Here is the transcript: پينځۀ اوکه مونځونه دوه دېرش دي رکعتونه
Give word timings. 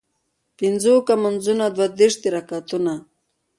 پينځۀ 0.57 0.89
اوکه 0.93 1.15
مونځونه 1.21 1.65
دوه 1.75 1.87
دېرش 1.99 2.15
دي 2.21 2.29
رکعتونه 2.35 2.93